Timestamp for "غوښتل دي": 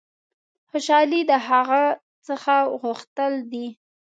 2.81-3.67